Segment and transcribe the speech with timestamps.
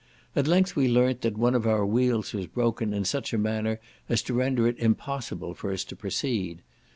[0.35, 3.79] At length we learnt that one of our wheels was broken in such a manner
[4.09, 6.63] as to render it impossible for us to proceed.